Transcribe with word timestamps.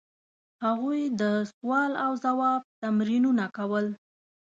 هغوی 0.65 1.01
د 1.21 1.21
سوال 1.55 1.91
او 2.05 2.11
ځواب 2.23 2.61
تمرینونه 2.81 3.45
کول. 3.57 3.85